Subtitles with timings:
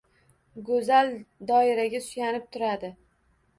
[0.69, 1.11] Go‘zal
[1.53, 2.93] doiraga suyanib turadi.